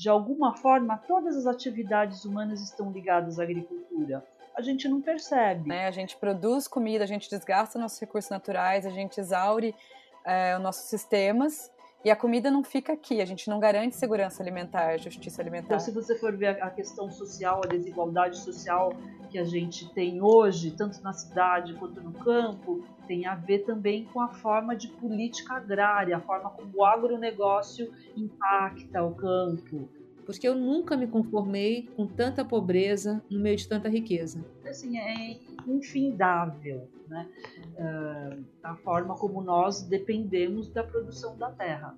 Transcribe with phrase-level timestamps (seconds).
[0.00, 4.24] de alguma forma, todas as atividades humanas estão ligadas à agricultura.
[4.56, 5.68] A gente não percebe.
[5.68, 5.86] Né?
[5.86, 9.74] A gente produz comida, a gente desgasta nossos recursos naturais, a gente exaure
[10.24, 11.70] é, os nossos sistemas
[12.04, 15.66] e a comida não fica aqui, a gente não garante segurança alimentar, justiça alimentar.
[15.66, 18.92] Então, se você for ver a questão social, a desigualdade social
[19.30, 24.04] que a gente tem hoje, tanto na cidade quanto no campo, tem a ver também
[24.06, 29.99] com a forma de política agrária, a forma como o agronegócio impacta o campo.
[30.32, 34.44] Porque eu nunca me conformei com tanta pobreza no meio de tanta riqueza.
[34.64, 37.26] Assim, é infindável né?
[37.76, 41.94] Uh, a forma como nós dependemos da produção da terra.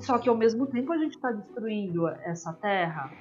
[0.00, 3.12] Só que ao mesmo tempo a gente está destruindo essa terra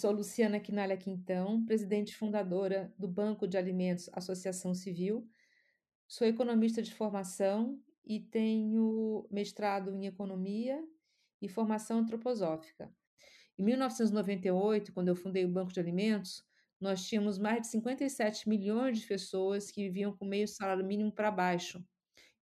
[0.00, 5.28] sou Luciana Quinalha Quintão, presidente fundadora do Banco de Alimentos Associação Civil.
[6.08, 10.82] Sou economista de formação e tenho mestrado em economia
[11.42, 12.90] e formação antroposófica.
[13.58, 16.42] Em 1998, quando eu fundei o Banco de Alimentos,
[16.80, 21.30] nós tínhamos mais de 57 milhões de pessoas que viviam com meio salário mínimo para
[21.30, 21.84] baixo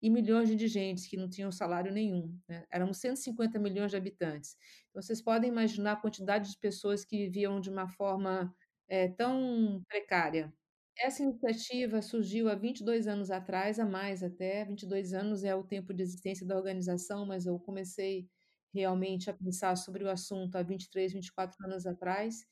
[0.01, 2.39] e milhões de indigentes que não tinham salário nenhum.
[2.49, 2.65] Né?
[2.71, 4.57] Éramos 150 milhões de habitantes.
[4.91, 8.55] Então, vocês podem imaginar a quantidade de pessoas que viviam de uma forma
[8.89, 10.53] é, tão precária.
[10.97, 14.65] Essa iniciativa surgiu há 22 anos atrás, a mais até.
[14.65, 18.29] 22 anos é o tempo de existência da organização, mas eu comecei
[18.75, 22.45] realmente a pensar sobre o assunto há 23, 24 anos atrás.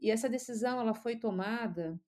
[0.00, 2.00] E essa decisão ela foi tomada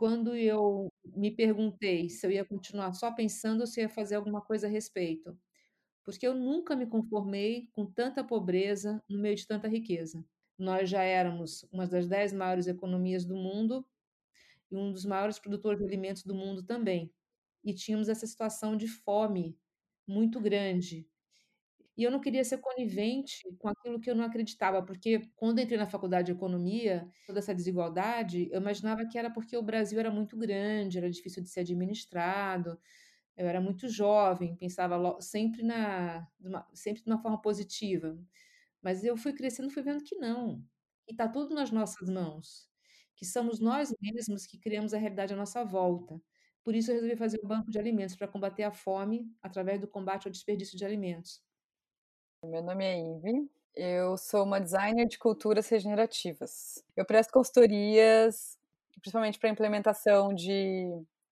[0.00, 4.40] quando eu me perguntei se eu ia continuar só pensando ou se ia fazer alguma
[4.40, 5.38] coisa a respeito,
[6.02, 10.24] porque eu nunca me conformei com tanta pobreza no meio de tanta riqueza.
[10.58, 13.86] Nós já éramos uma das dez maiores economias do mundo
[14.70, 17.12] e um dos maiores produtores de alimentos do mundo também.
[17.62, 19.54] E tínhamos essa situação de fome
[20.08, 21.09] muito grande.
[21.96, 25.78] E eu não queria ser conivente com aquilo que eu não acreditava, porque quando entrei
[25.78, 30.10] na faculdade de economia, toda essa desigualdade, eu imaginava que era porque o Brasil era
[30.10, 32.78] muito grande, era difícil de ser administrado.
[33.36, 36.26] Eu era muito jovem, pensava sempre na
[36.74, 38.18] sempre de uma forma positiva.
[38.82, 40.64] Mas eu fui crescendo, fui vendo que não.
[41.08, 42.68] E está tudo nas nossas mãos.
[43.16, 46.20] Que somos nós mesmos que criamos a realidade à nossa volta.
[46.64, 49.88] Por isso eu resolvi fazer o banco de alimentos para combater a fome através do
[49.88, 51.42] combate ao desperdício de alimentos.
[52.42, 56.82] Meu nome é Ive, eu sou uma designer de culturas regenerativas.
[56.96, 58.58] Eu presto consultorias,
[58.98, 60.88] principalmente para implementação de,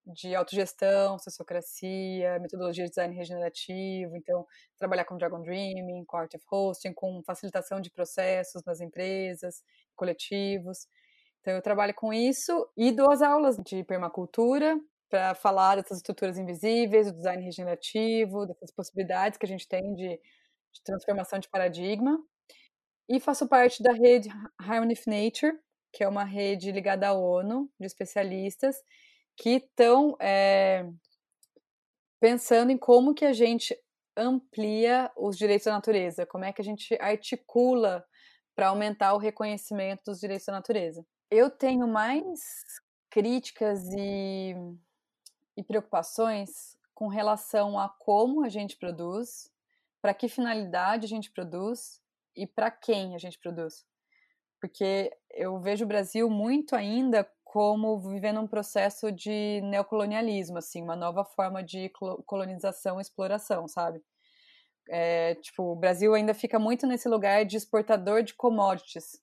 [0.07, 6.45] de autogestão, sociocracia, metodologia de design regenerativo, então trabalhar com Dragon Dreaming, com Art of
[6.53, 9.65] Hosting, com facilitação de processos nas empresas,
[9.97, 10.87] coletivos.
[11.41, 16.37] Então eu trabalho com isso e dou as aulas de permacultura para falar dessas estruturas
[16.37, 20.21] invisíveis, do design regenerativo, dessas possibilidades que a gente tem de
[20.73, 22.19] de transformação de paradigma.
[23.09, 25.59] E faço parte da rede Harmony of Nature,
[25.93, 28.77] que é uma rede ligada à ONU, de especialistas,
[29.37, 30.85] que estão é,
[32.21, 33.77] pensando em como que a gente
[34.17, 38.05] amplia os direitos da natureza, como é que a gente articula
[38.55, 41.07] para aumentar o reconhecimento dos direitos da natureza.
[41.31, 42.41] Eu tenho mais
[43.11, 44.55] críticas e,
[45.57, 49.49] e preocupações com relação a como a gente produz,
[50.09, 52.01] para que finalidade a gente produz
[52.35, 53.85] e para quem a gente produz.
[54.59, 60.97] Porque eu vejo o Brasil muito ainda como vivendo um processo de neocolonialismo, assim, uma
[60.97, 61.91] nova forma de
[62.25, 64.03] colonização e exploração, sabe?
[64.89, 69.21] É, tipo, o Brasil ainda fica muito nesse lugar de exportador de commodities.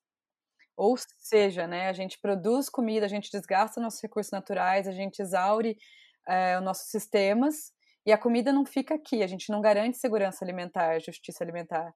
[0.77, 5.19] Ou seja, né, a gente produz comida, a gente desgasta nossos recursos naturais, a gente
[5.19, 5.79] exaure
[6.27, 7.73] é, os nossos sistemas
[8.05, 11.93] e a comida não fica aqui, a gente não garante segurança alimentar, justiça alimentar.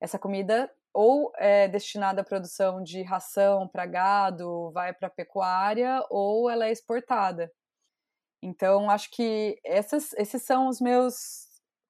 [0.00, 6.50] Essa comida ou é destinada à produção de ração para gado, vai para pecuária, ou
[6.50, 7.50] ela é exportada.
[8.42, 11.46] Então, acho que essas, esses são os meus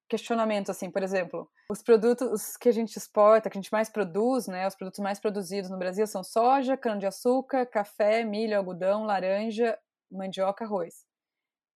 [0.06, 4.46] questionamentos, assim, por exemplo, os produtos que a gente exporta, que a gente mais produz,
[4.46, 9.78] né, os produtos mais produzidos no Brasil são soja, cana-de-açúcar, café, milho, algodão, laranja,
[10.10, 11.06] mandioca, arroz.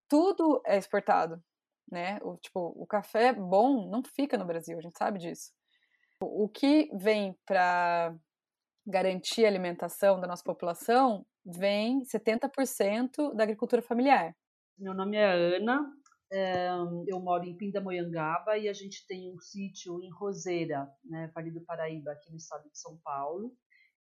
[0.07, 1.41] Tudo é exportado
[1.89, 2.19] né?
[2.21, 5.51] O, tipo, o café bom não fica no Brasil, a gente sabe disso.
[6.21, 8.15] O que vem para
[8.85, 14.35] garantir a alimentação da nossa população, vem 70% da agricultura familiar.
[14.77, 15.91] Meu nome é Ana,
[16.31, 16.69] é,
[17.07, 21.61] eu moro em Pindamonhangaba e a gente tem um sítio em Roseira, né, Vale do
[21.61, 23.53] Paraíba, aqui no estado de São Paulo.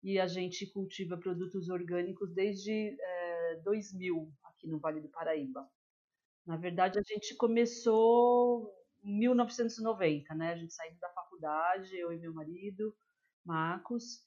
[0.02, 5.68] E a gente cultiva produtos orgânicos desde é, 2000 aqui no Vale do Paraíba.
[6.46, 8.72] Na verdade, a gente começou
[9.02, 10.52] em 1990, né?
[10.52, 12.94] A gente saiu da faculdade, eu e meu marido,
[13.44, 14.20] Marcos,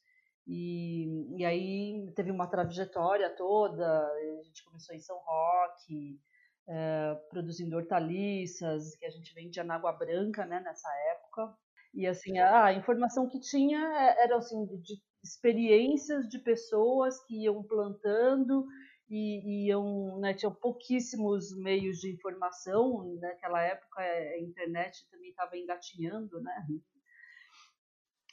[0.46, 3.86] e, e aí teve uma trajetória toda.
[3.86, 6.20] A gente começou em São Roque,
[6.68, 10.60] é, produzindo hortaliças, que a gente vendia na Água Branca, né?
[10.60, 11.56] Nessa época.
[11.94, 17.64] E assim, a informação que tinha é, era assim de experiências de pessoas que iam
[17.64, 18.66] plantando
[19.10, 26.40] e, iam, né, tinham pouquíssimos meios de informação, naquela época a internet também estava engatinhando,
[26.42, 26.68] né?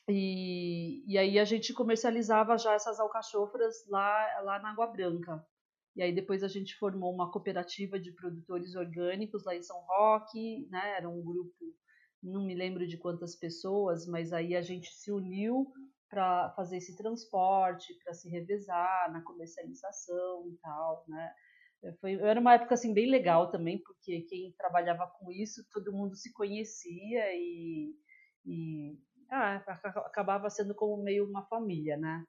[0.08, 5.44] E, e aí a gente comercializava já essas alcachofras lá, lá na Água Branca.
[5.96, 10.68] E aí depois a gente formou uma cooperativa de produtores orgânicos lá em São Roque,
[10.70, 10.96] né?
[10.96, 11.74] Era um grupo,
[12.22, 15.72] não me lembro de quantas pessoas, mas aí a gente se uniu
[16.08, 21.32] para fazer esse transporte, para se revezar na comercialização e tal, né?
[22.00, 26.16] Foi, era uma época assim bem legal também, porque quem trabalhava com isso, todo mundo
[26.16, 27.94] se conhecia e,
[28.44, 28.98] e
[29.30, 29.56] ah,
[30.06, 32.24] acabava sendo como meio uma família, né?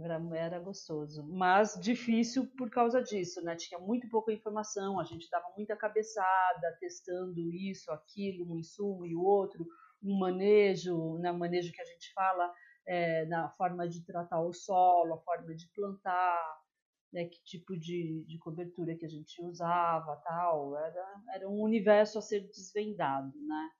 [0.00, 3.54] Era, era gostoso, mas difícil por causa disso, né?
[3.54, 9.14] Tinha muito pouca informação, a gente dava muita cabeçada, testando isso, aquilo, um insumo e
[9.14, 9.64] o outro,
[10.06, 12.54] um manejo, né, manejo que a gente fala
[12.86, 16.62] é, na forma de tratar o solo, a forma de plantar,
[17.12, 22.18] né, que tipo de, de cobertura que a gente usava, tal, era, era um universo
[22.18, 23.70] a ser desvendado, né?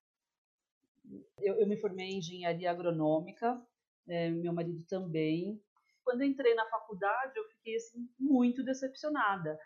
[1.38, 3.62] Eu, eu me formei em engenharia agronômica,
[4.08, 5.62] é, meu marido também.
[6.02, 9.58] Quando entrei na faculdade, eu fiquei assim muito decepcionada,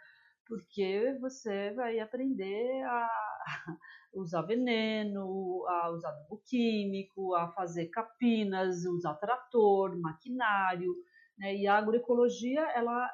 [0.50, 3.08] porque você vai aprender a
[4.12, 10.92] usar veneno, a usar adubo químico, a fazer capinas, usar trator, maquinário,
[11.38, 11.54] né?
[11.54, 13.08] E a agroecologia, ela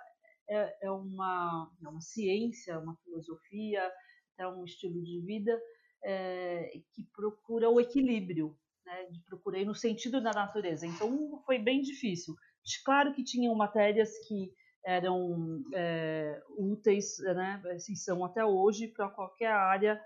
[0.48, 3.92] é, é, uma, é uma ciência, uma filosofia,
[4.38, 5.60] é um estilo de vida
[6.02, 8.56] é, que procura o equilíbrio,
[8.86, 9.04] né?
[9.10, 10.86] De procurei no sentido da natureza.
[10.86, 12.34] Então foi bem difícil.
[12.82, 14.50] Claro que tinham matérias que
[14.86, 17.60] eram é, úteis, né?
[17.74, 20.00] Assim, são até hoje para qualquer área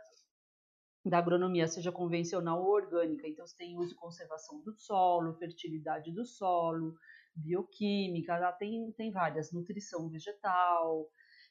[1.04, 3.28] da agronomia, seja convencional ou orgânica.
[3.28, 6.94] Então, você tem uso e conservação do solo, fertilidade do solo,
[7.34, 11.06] bioquímica, tem, tem várias, nutrição vegetal,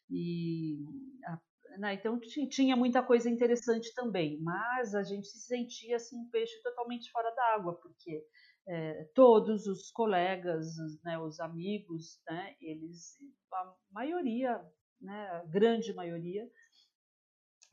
[0.09, 0.79] e
[1.77, 6.61] né, então tinha muita coisa interessante também, mas a gente se sentia assim um peixe
[6.63, 8.23] totalmente fora d'água, porque
[8.69, 13.17] é, todos os colegas, né, os amigos, né, eles,
[13.51, 14.63] a maioria,
[15.01, 16.47] né, a grande maioria,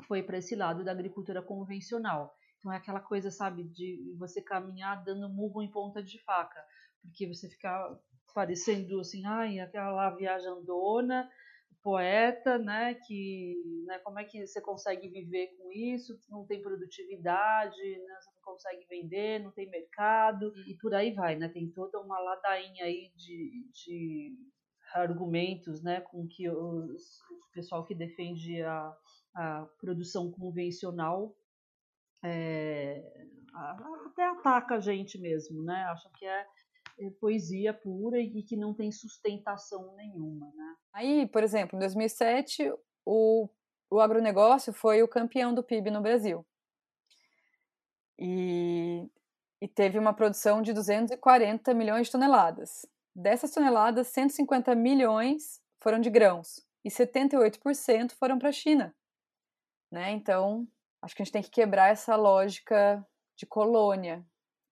[0.09, 2.35] foi para esse lado da agricultura convencional.
[2.59, 6.65] Então é aquela coisa, sabe, de você caminhar dando murro em ponta de faca,
[7.03, 8.01] porque você fica
[8.35, 11.31] parecendo assim, ai, aquela viajandona,
[11.87, 13.55] poeta, né, que,
[13.87, 16.19] né, como é que você consegue viver com isso?
[16.29, 21.37] Não tem produtividade, né, você não consegue vender, não tem mercado e, por aí vai,
[21.37, 21.49] né?
[21.49, 24.37] Tem toda uma ladainha aí de, de
[24.95, 28.93] argumentos, né, com que os, o pessoal que defende a
[29.37, 31.37] a produção convencional
[32.25, 33.29] é,
[34.07, 35.85] até ataca a gente mesmo, né?
[35.85, 36.47] Acha que é
[37.21, 40.75] poesia pura e que não tem sustentação nenhuma, né?
[40.93, 42.73] Aí, por exemplo, em 2007,
[43.05, 43.49] o,
[43.91, 46.45] o agronegócio foi o campeão do PIB no Brasil.
[48.19, 49.09] E,
[49.61, 52.87] e teve uma produção de 240 milhões de toneladas.
[53.15, 58.95] Dessas toneladas, 150 milhões foram de grãos e 78% foram para a China
[59.91, 60.13] né?
[60.13, 60.67] Então,
[61.03, 63.05] acho que a gente tem que quebrar essa lógica
[63.37, 64.25] de colônia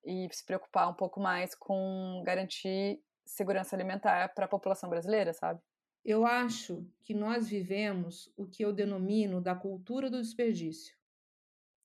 [0.05, 5.59] e se preocupar um pouco mais com garantir segurança alimentar para a população brasileira, sabe?
[6.03, 10.95] Eu acho que nós vivemos o que eu denomino da cultura do desperdício.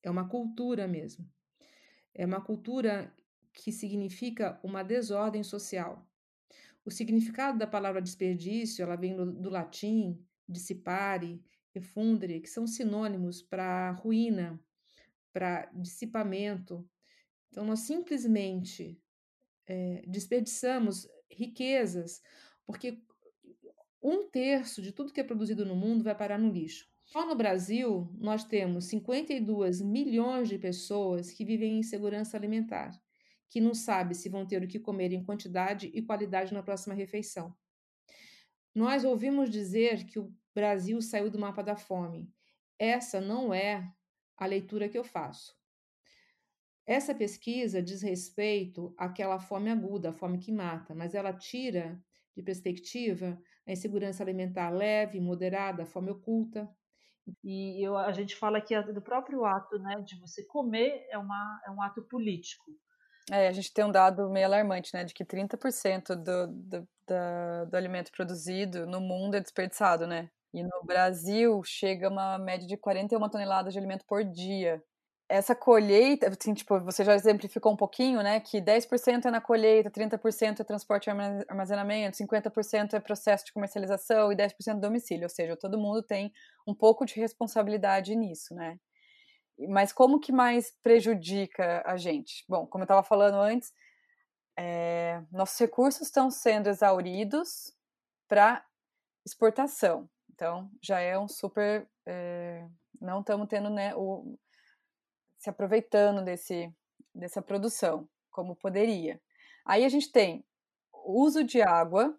[0.03, 1.27] É uma cultura mesmo.
[2.15, 3.15] É uma cultura
[3.53, 6.07] que significa uma desordem social.
[6.85, 11.43] O significado da palavra desperdício, ela vem do, do latim dissipare,
[11.75, 14.61] efundre, que são sinônimos para ruína,
[15.33, 16.87] para dissipamento.
[17.51, 19.01] Então, nós simplesmente
[19.67, 22.23] é, desperdiçamos riquezas,
[22.65, 23.03] porque
[24.03, 26.89] um terço de tudo que é produzido no mundo vai parar no lixo.
[27.05, 32.93] Só no Brasil, nós temos 52 milhões de pessoas que vivem em insegurança alimentar,
[33.49, 36.95] que não sabe se vão ter o que comer em quantidade e qualidade na próxima
[36.95, 37.55] refeição.
[38.73, 42.33] Nós ouvimos dizer que o Brasil saiu do mapa da fome.
[42.79, 43.93] Essa não é
[44.37, 45.60] a leitura que eu faço.
[46.87, 52.01] Essa pesquisa diz respeito àquela fome aguda, a fome que mata, mas ela tira
[52.35, 56.69] de perspectiva a insegurança alimentar leve, moderada, a fome oculta.
[57.45, 61.61] E eu, a gente fala que do próprio ato né, de você comer é, uma,
[61.67, 62.65] é um ato político.
[63.31, 67.67] É, a gente tem um dado meio alarmante, né, de que 30% do, do, do,
[67.71, 70.29] do alimento produzido no mundo é desperdiçado, né?
[70.53, 74.83] E no Brasil chega uma média de 41 toneladas de alimento por dia
[75.31, 79.89] essa colheita, assim, tipo, você já exemplificou um pouquinho, né, que 10% é na colheita,
[79.89, 81.11] 30% é transporte e
[81.49, 86.33] armazenamento, 50% é processo de comercialização e 10% domicílio, ou seja, todo mundo tem
[86.67, 88.77] um pouco de responsabilidade nisso, né?
[89.69, 92.45] Mas como que mais prejudica a gente?
[92.49, 93.73] Bom, como eu estava falando antes,
[94.59, 97.73] é, nossos recursos estão sendo exauridos
[98.27, 98.65] para
[99.25, 102.67] exportação, então já é um super, é,
[103.01, 104.37] não estamos tendo, né, o
[105.41, 106.71] se aproveitando desse,
[107.15, 109.21] dessa produção, como poderia.
[109.65, 110.45] Aí a gente tem
[110.93, 112.15] o uso de água,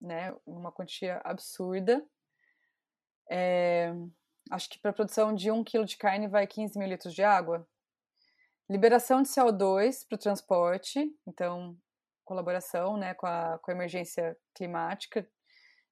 [0.00, 2.06] né, uma quantia absurda.
[3.28, 3.92] É,
[4.50, 7.24] acho que para a produção de um quilo de carne vai 15 mil litros de
[7.24, 7.68] água.
[8.68, 11.76] Liberação de CO2 para o transporte, então
[12.24, 15.28] colaboração né, com, a, com a emergência climática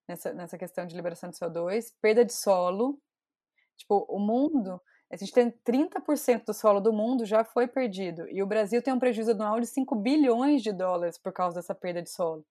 [0.06, 3.02] nessa, nessa questão de liberação de CO2, perda de solo.
[3.76, 4.80] Tipo, o mundo
[5.10, 8.28] a gente tem 30% do solo do mundo já foi perdido.
[8.28, 11.74] E o Brasil tem um prejuízo anual de 5 bilhões de dólares por causa dessa
[11.74, 12.44] perda de solo.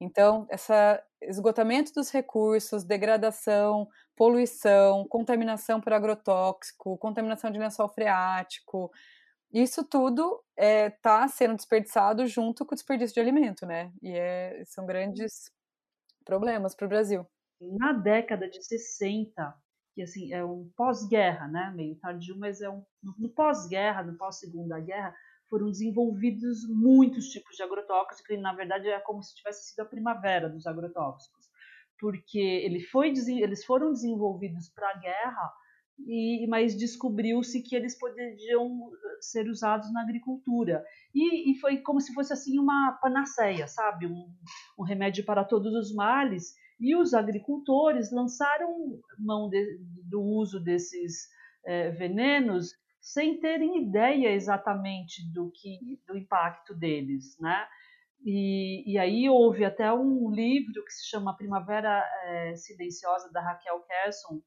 [0.00, 0.72] Então, esse
[1.22, 8.90] esgotamento dos recursos, degradação, poluição, contaminação por agrotóxico, contaminação de lençol freático,
[9.52, 13.92] isso tudo está é, tá sendo desperdiçado junto com o desperdício de alimento, né?
[14.02, 15.52] E é, são grandes
[16.24, 17.24] problemas para o Brasil.
[17.60, 19.54] Na década de 60,
[19.94, 21.72] que assim é um pós-guerra, né?
[21.74, 22.82] Meio tardio, mas é um
[23.18, 25.14] no pós-guerra, no pós-segunda guerra,
[25.48, 29.88] foram desenvolvidos muitos tipos de agrotóxicos, que na verdade é como se tivesse sido a
[29.88, 31.46] primavera dos agrotóxicos,
[31.98, 35.52] porque ele foi, eles foram desenvolvidos para a guerra,
[36.00, 40.84] e, mas descobriu-se que eles poderiam ser usados na agricultura.
[41.14, 44.06] E, e, foi como se fosse assim uma panaceia, sabe?
[44.06, 44.26] Um,
[44.76, 46.54] um remédio para todos os males.
[46.84, 51.28] E os agricultores lançaram mão de, do uso desses
[51.64, 57.66] é, venenos sem terem ideia exatamente do que do impacto deles, né?
[58.22, 63.80] E, e aí houve até um livro que se chama Primavera é, Silenciosa da Raquel
[63.80, 64.42] Kerson,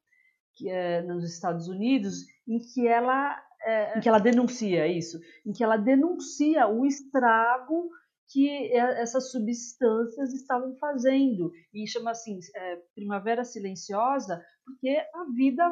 [0.56, 5.51] que é nos Estados Unidos, em que ela é, em que ela denuncia isso, em
[5.51, 7.89] que ela denuncia o estrago
[8.29, 11.51] que essas substâncias estavam fazendo.
[11.74, 15.63] E chama assim é, primavera silenciosa, porque a vida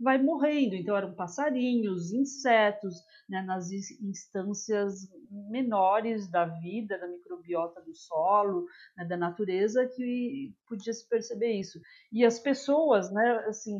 [0.00, 0.74] vai morrendo.
[0.74, 2.94] Então eram passarinhos, insetos,
[3.28, 10.92] né, nas instâncias menores da vida, da microbiota do solo, né, da natureza, que podia
[10.92, 11.78] se perceber isso.
[12.10, 13.78] E as pessoas, né, assim,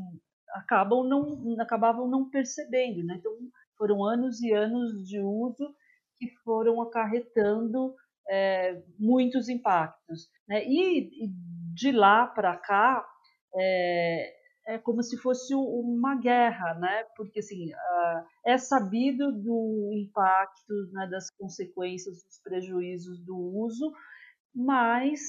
[0.50, 3.02] acabam não, acabavam não percebendo.
[3.02, 3.16] Né?
[3.18, 3.32] Então
[3.76, 5.74] foram anos e anos de uso
[6.20, 7.94] que foram acarretando
[8.28, 10.28] é, muitos impactos.
[10.46, 10.62] Né?
[10.66, 13.06] E, e, de lá para cá
[13.56, 14.34] é,
[14.66, 17.04] é, como se fosse uma guerra, né?
[17.16, 17.70] porque assim,
[18.44, 23.90] é sabido do impacto, né, das consequências, dos prejuízos do uso,
[24.54, 25.20] mas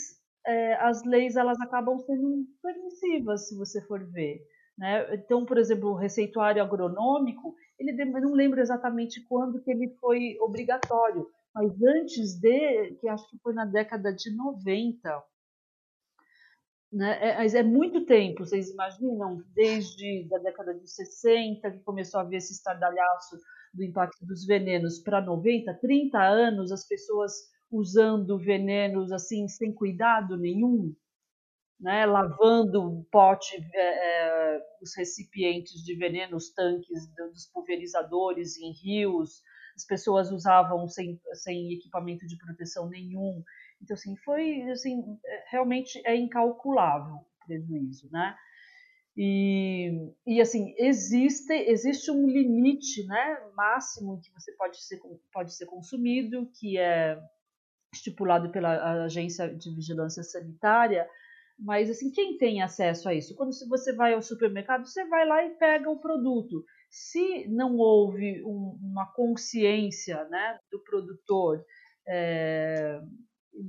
[0.46, 4.42] é, as leis elas acabam sendo permissivas, se você for ver.
[4.82, 5.14] Né?
[5.14, 11.30] Então, por exemplo, o receituário agronômico, ele não lembro exatamente quando que ele foi obrigatório,
[11.54, 15.24] mas antes de, que acho que foi na década de 90,
[16.92, 17.30] né?
[17.30, 19.44] É, mas é muito tempo, vocês imaginam?
[19.54, 23.38] Desde a década de 60, que começou a haver esse estardalhaço
[23.72, 27.34] do impacto dos venenos, para 90, 30 anos, as pessoas
[27.70, 30.92] usando venenos assim, sem cuidado nenhum,
[31.82, 32.06] né?
[32.06, 39.42] lavando o pote, é, é, os recipientes de veneno, os tanques dos pulverizadores em rios,
[39.76, 43.44] as pessoas usavam sem, sem equipamento de proteção nenhum.
[43.82, 48.36] Então, assim, foi, assim, é, realmente é incalculável o prejuízo, né?
[49.18, 55.02] E, e assim, existe, existe um limite né, máximo que você pode ser,
[55.34, 57.22] pode ser consumido, que é
[57.94, 61.10] estipulado pela Agência de Vigilância Sanitária,
[61.62, 63.36] mas assim, quem tem acesso a isso?
[63.36, 66.65] Quando você vai ao supermercado, você vai lá e pega o produto.
[66.89, 71.63] Se não houve um, uma consciência né, do produtor
[72.08, 73.00] é,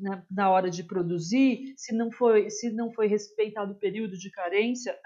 [0.01, 4.31] na, na, hora de produzir, se não foi, se não foi respeitado o período de
[4.31, 4.99] carência,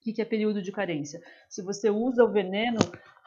[0.00, 1.20] o que, que é período de carência?
[1.48, 2.78] Se você usa o veneno,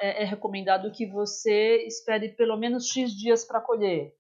[0.01, 4.11] é, é recomendado que você espere pelo menos X dias para colher.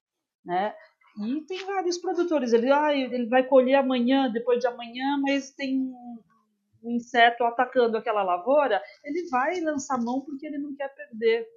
[0.45, 0.75] Né?
[1.17, 5.79] E tem vários produtores, ele, ah, ele vai colher amanhã, depois de amanhã, mas tem
[5.79, 11.47] um inseto atacando aquela lavoura, ele vai lançar mão porque ele não quer perder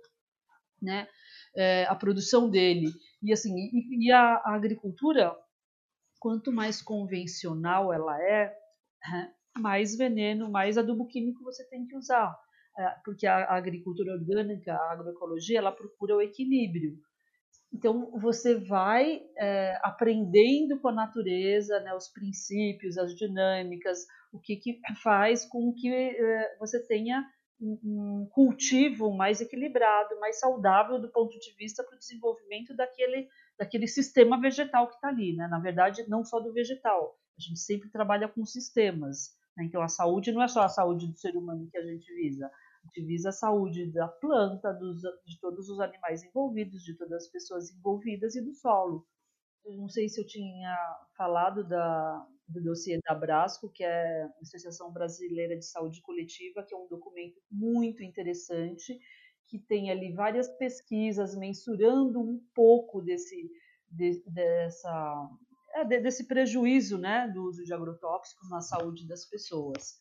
[0.80, 1.08] né,
[1.54, 2.92] é, a produção dele.
[3.22, 5.36] E assim, e, e a, a, agricultura,
[6.18, 8.56] quanto mais convencional ela é,
[9.58, 12.34] mais veneno, mais adubo químico você tem que usar.
[12.78, 16.96] É, porque a agricultura orgânica, a agroecologia, ela procura o equilíbrio.
[17.72, 24.56] Então, você vai é, aprendendo com a natureza, né, os princípios, as dinâmicas, o que,
[24.56, 27.24] que faz com que é, você tenha
[27.60, 33.86] um, cultivo mais equilibrado, mais saudável do ponto de vista para o desenvolvimento daquele, daquele
[33.86, 35.34] sistema vegetal que está ali.
[35.34, 35.46] Né?
[35.48, 39.36] Na verdade, não só do vegetal, a gente sempre trabalha com sistemas.
[39.56, 39.64] Né?
[39.64, 42.50] Então, a saúde não é só a saúde do ser humano que a gente visa,
[42.96, 47.70] visa a saúde da planta, dos, de todos os animais envolvidos, de todas as pessoas
[47.70, 49.06] envolvidas e do solo.
[49.64, 50.74] Eu não sei se eu tinha
[51.16, 56.74] falado da, do dossiê da Brasco, que é a Associação Brasileira de Saúde Coletiva, que
[56.74, 58.98] é um documento muito interessante,
[59.46, 63.50] que tem ali várias pesquisas mensurando um pouco desse,
[63.90, 65.28] de, dessa,
[65.74, 69.98] é, desse prejuízo né, do uso de agrotóxicos na saúde das pessoas.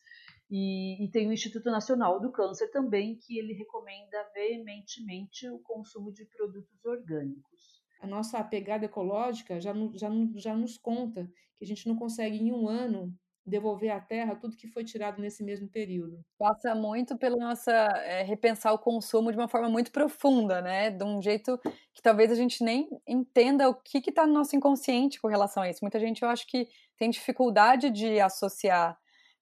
[0.50, 6.10] E, e, tem o Instituto Nacional do Câncer também, que ele recomenda veementemente o consumo
[6.10, 7.82] de produtos orgânicos.
[8.00, 12.52] A nossa pegada ecológica já, já, já nos conta que a gente não consegue em
[12.52, 13.12] um ano
[13.48, 16.20] devolver à terra tudo que foi tirado nesse mesmo período.
[16.38, 20.90] Passa muito pela nossa é, repensar o consumo de uma forma muito profunda, né?
[20.90, 21.58] De um jeito
[21.92, 25.70] que talvez a gente nem entenda o que está no nosso inconsciente com relação a
[25.70, 25.80] isso.
[25.82, 28.98] Muita gente, eu acho que tem dificuldade de associar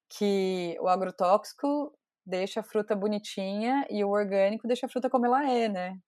[0.09, 1.93] que o agrotóxico
[2.25, 5.99] deixa a fruta bonitinha e o orgânico deixa a fruta como ela é, né?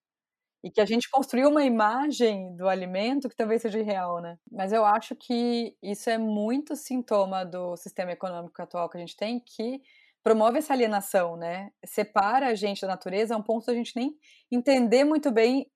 [0.64, 4.37] E que a gente construiu uma imagem do alimento que talvez seja irreal, né?
[4.50, 9.16] Mas eu acho que isso é muito sintoma do sistema econômico atual que a gente
[9.16, 9.80] tem, que
[10.22, 11.70] promove essa alienação, né?
[11.84, 14.16] Separa a gente da natureza a um ponto da gente nem
[14.50, 15.70] entender muito bem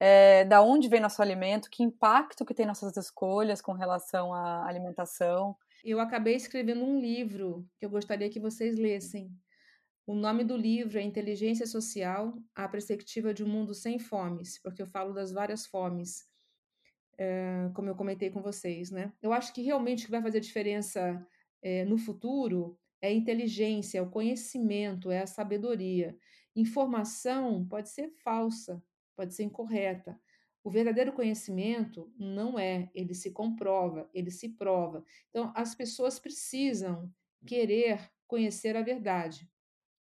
[0.00, 4.66] é, da onde vem nosso alimento, que impacto que tem nossas escolhas com relação à
[4.66, 5.56] alimentação
[5.90, 9.30] eu acabei escrevendo um livro que eu gostaria que vocês lessem.
[10.06, 14.82] O nome do livro é Inteligência Social: A Perspectiva de um Mundo Sem Fomes, porque
[14.82, 16.24] eu falo das várias fomes,
[17.18, 19.12] é, como eu comentei com vocês, né?
[19.22, 21.26] Eu acho que realmente o que vai fazer diferença
[21.62, 26.16] é, no futuro é a inteligência, é o conhecimento, é a sabedoria.
[26.54, 28.82] Informação pode ser falsa,
[29.14, 30.18] pode ser incorreta,
[30.66, 35.04] o verdadeiro conhecimento não é, ele se comprova, ele se prova.
[35.30, 37.08] Então, as pessoas precisam
[37.46, 39.48] querer conhecer a verdade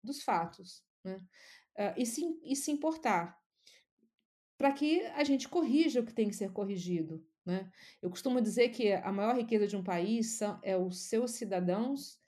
[0.04, 1.16] dos fatos né?
[1.76, 3.36] Uh, e, se, e se importar
[4.56, 7.26] para que a gente corrija o que tem que ser corrigido.
[7.44, 7.68] Né?
[8.00, 12.20] Eu costumo dizer que a maior riqueza de um país são, é os seus cidadãos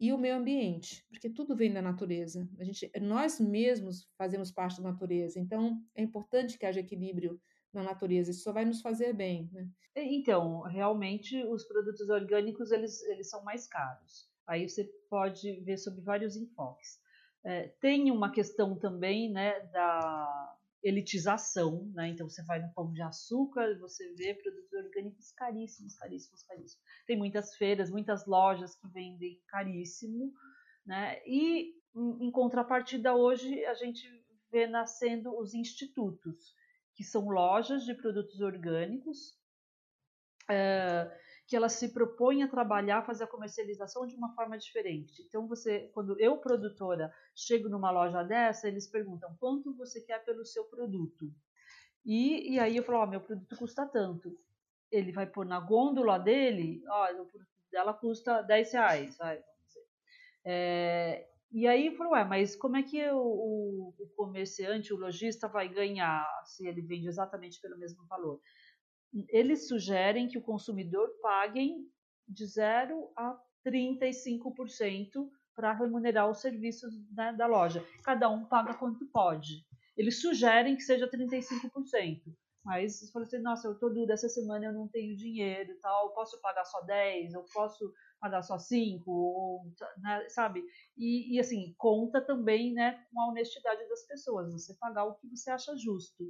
[0.00, 2.48] e o meio ambiente, porque tudo vem da natureza.
[2.58, 7.40] A gente, nós mesmos fazemos parte da natureza, então é importante que haja equilíbrio
[7.72, 8.30] na natureza.
[8.30, 9.68] Isso só vai nos fazer bem, né?
[9.94, 14.28] Então, realmente, os produtos orgânicos eles, eles são mais caros.
[14.46, 17.00] Aí você pode ver sobre vários enfoques.
[17.44, 22.08] É, tem uma questão também né, da elitização, né?
[22.08, 26.84] Então você vai no pão de açúcar, você vê produtos orgânicos caríssimos, caríssimos, caríssimos.
[27.06, 30.32] Tem muitas feiras, muitas lojas que vendem caríssimo,
[30.84, 31.20] né?
[31.26, 31.74] E
[32.20, 34.06] em contrapartida hoje a gente
[34.50, 36.54] vê nascendo os institutos
[36.96, 39.38] que são lojas de produtos orgânicos,
[40.48, 41.10] é,
[41.46, 45.22] que elas se propõem a trabalhar, fazer a comercialização de uma forma diferente.
[45.22, 50.44] Então, você, quando eu, produtora, chego numa loja dessa, eles perguntam quanto você quer pelo
[50.44, 51.30] seu produto.
[52.04, 54.36] E, e aí eu falo, ó, meu produto custa tanto.
[54.90, 59.44] Ele vai pôr na gôndola dele, ó, o produto dela custa 10 reais, vai.
[60.44, 65.68] É, e aí falou, ué, mas como é que o, o, comerciante, o lojista vai
[65.68, 68.40] ganhar se ele vende exatamente pelo mesmo valor?
[69.28, 71.74] Eles sugerem que o consumidor pague
[72.28, 77.82] de 0 a 35% para remunerar os serviços né, da loja.
[78.04, 79.64] Cada um paga quanto pode.
[79.96, 82.20] Eles sugerem que seja 35%,
[82.62, 86.12] Mas você fala assim, nossa, eu tô dura essa semana, eu não tenho dinheiro tal,
[86.12, 90.62] posso pagar só 10, eu posso pagar só 5, ou, né, sabe?
[90.96, 95.28] E, e, assim, conta também né, com a honestidade das pessoas, você pagar o que
[95.28, 96.24] você acha justo.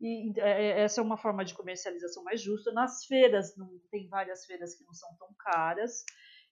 [0.00, 2.72] E é, é, essa é uma forma de comercialização mais justa.
[2.72, 6.04] Nas feiras, não, tem várias feiras que não são tão caras,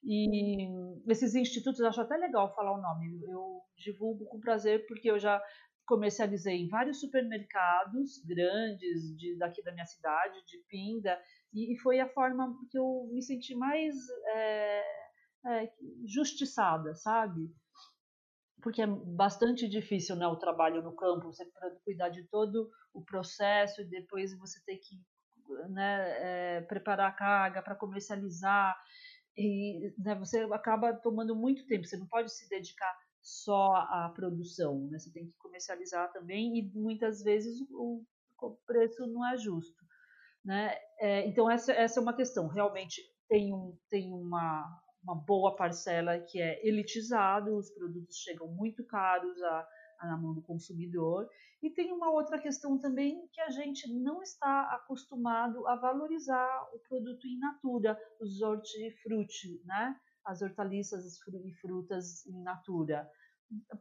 [0.04, 0.68] e
[1.08, 5.40] esses institutos, acho até legal falar o nome, eu divulgo com prazer, porque eu já
[5.86, 11.20] comercializei em vários supermercados grandes de, daqui da minha cidade, de Pinda,
[11.52, 13.94] e, e foi a forma que eu me senti mais
[14.34, 14.84] é,
[15.46, 15.72] é,
[16.06, 17.52] justiçada, sabe?
[18.62, 21.44] Porque é bastante difícil né, o trabalho no campo, você
[21.84, 25.00] cuidar de todo o processo e depois você ter que
[25.68, 28.76] né, é, preparar a carga para comercializar
[29.36, 34.88] e né, você acaba tomando muito tempo, você não pode se dedicar só à produção,
[34.90, 34.98] né?
[34.98, 38.02] você tem que comercializar também e muitas vezes o,
[38.40, 39.82] o preço não é justo.
[40.44, 40.76] Né?
[40.98, 46.18] É, então essa, essa é uma questão, realmente tem, um, tem uma, uma boa parcela
[46.18, 49.68] que é elitizado, os produtos chegam muito caros a,
[50.00, 51.28] a, na mão do consumidor,
[51.62, 56.78] e tem uma outra questão também que a gente não está acostumado a valorizar o
[56.80, 59.96] produto in natura, os hortifruti, né?
[60.24, 63.08] As hortaliças e frutas in natura.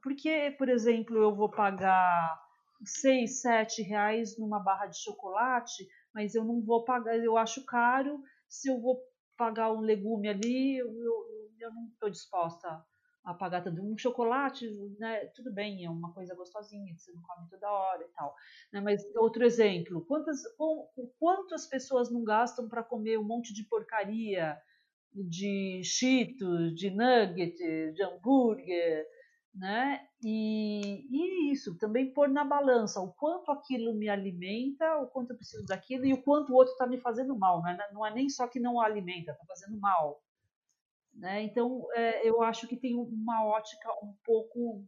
[0.01, 2.39] Porque, por exemplo, eu vou pagar
[2.84, 8.21] 6, 7 reais numa barra de chocolate, mas eu não vou pagar, eu acho caro,
[8.49, 9.01] se eu vou
[9.38, 11.25] pagar um legume ali, eu, eu,
[11.60, 12.84] eu não estou disposta
[13.23, 13.82] a pagar tanto.
[13.82, 14.67] Um chocolate,
[14.99, 18.36] né, tudo bem, é uma coisa gostosinha, que você não come toda hora e tal.
[18.73, 20.41] Né, mas outro exemplo, quantas,
[21.19, 24.60] quantas pessoas não gastam para comer um monte de porcaria
[25.13, 27.58] de cheetos, de nugget,
[27.93, 29.06] de hambúrguer,
[29.54, 30.06] né?
[30.24, 35.38] E, e isso, também pôr na balança o quanto aquilo me alimenta, o quanto eu
[35.38, 37.78] preciso daquilo e o quanto o outro está me fazendo mal, né?
[37.91, 40.21] Não é nem só que não alimenta, está fazendo mal.
[41.13, 41.43] Né?
[41.43, 44.86] Então, é, eu acho que tem uma ótica um pouco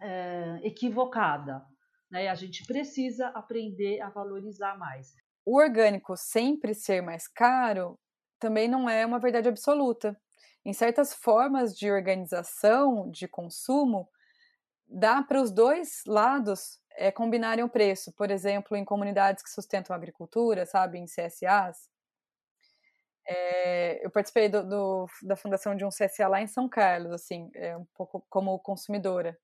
[0.00, 1.64] é, equivocada.
[2.10, 2.28] Né?
[2.28, 5.14] A gente precisa aprender a valorizar mais.
[5.44, 7.96] O orgânico sempre ser mais caro
[8.38, 10.16] também não é uma verdade absoluta.
[10.64, 14.08] Em certas formas de organização de consumo,
[14.88, 18.12] dá para os dois lados é, combinarem o preço.
[18.12, 21.88] Por exemplo, em comunidades que sustentam a agricultura, sabe, em CSAs.
[23.28, 27.50] É, eu participei do, do, da fundação de um CSA lá em São Carlos, assim,
[27.54, 29.36] é, um pouco como consumidora.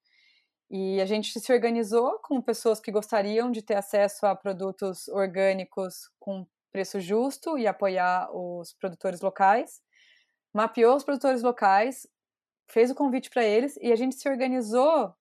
[0.70, 6.10] E a gente se organizou com pessoas que gostariam de ter acesso a produtos orgânicos
[6.18, 9.82] com preço justo e apoiar os produtores locais
[10.52, 12.06] mapeou os produtores locais,
[12.70, 15.14] fez o convite para eles e a gente se organizou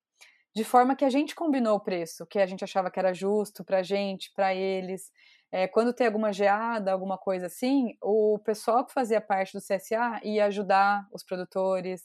[0.54, 3.64] de forma que a gente combinou o preço, que a gente achava que era justo
[3.64, 5.10] para a gente, para eles.
[5.50, 10.20] É, quando tem alguma geada, alguma coisa assim, o pessoal que fazia parte do CSA
[10.24, 12.04] ia ajudar os produtores.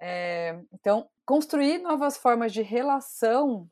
[0.00, 3.66] É, então, construir novas formas de relação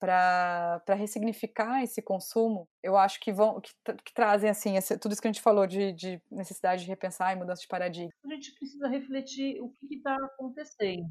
[0.00, 3.70] para ressignificar esse consumo, eu acho que vão que,
[4.02, 7.32] que trazem assim esse, tudo isso que a gente falou de, de, necessidade de repensar
[7.34, 8.10] e mudança de paradigma.
[8.24, 11.10] A gente precisa refletir o que está acontecendo,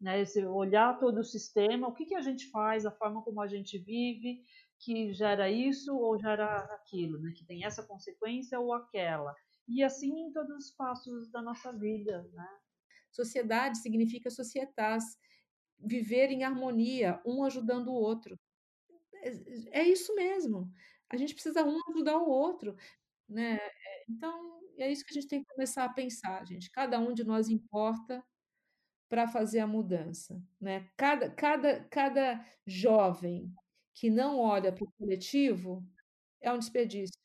[0.00, 0.22] né?
[0.22, 3.46] Esse, olhar todo o sistema, o que, que a gente faz, a forma como a
[3.46, 4.42] gente vive,
[4.80, 7.34] que gera isso ou gera aquilo, né?
[7.36, 9.34] Que tem essa consequência ou aquela.
[9.68, 12.48] E assim em todos os passos da nossa vida, né?
[13.12, 15.04] Sociedade significa societas,
[15.78, 18.38] viver em harmonia, um ajudando o outro.
[19.22, 20.70] É, é isso mesmo.
[21.10, 22.76] A gente precisa um ajudar o outro,
[23.28, 23.56] né?
[23.56, 26.70] É, então, é isso que a gente tem que começar a pensar, gente.
[26.70, 28.24] Cada um de nós importa
[29.08, 30.90] para fazer a mudança, né?
[30.96, 33.52] Cada, cada, cada jovem
[33.94, 35.84] que não olha para o coletivo
[36.40, 37.18] é um desperdício.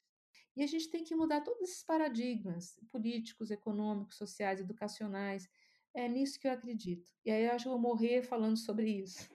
[0.56, 5.50] E a gente tem que mudar todos esses paradigmas políticos, econômicos, sociais, educacionais,
[5.94, 7.12] é nisso que eu acredito.
[7.26, 9.30] E aí eu acho que eu vou morrer falando sobre isso.